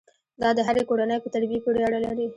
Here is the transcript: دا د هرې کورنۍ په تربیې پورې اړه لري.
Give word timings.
دا 0.41 0.49
د 0.57 0.59
هرې 0.67 0.83
کورنۍ 0.89 1.17
په 1.21 1.29
تربیې 1.33 1.59
پورې 1.65 1.79
اړه 1.87 1.99
لري. 2.05 2.25